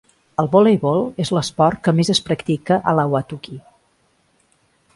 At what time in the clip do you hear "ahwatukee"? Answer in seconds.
3.03-3.61